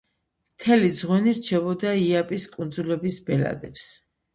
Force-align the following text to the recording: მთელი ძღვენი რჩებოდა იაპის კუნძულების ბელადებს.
მთელი 0.55 0.89
ძღვენი 1.01 1.35
რჩებოდა 1.41 1.95
იაპის 2.09 2.51
კუნძულების 2.59 3.23
ბელადებს. 3.33 3.91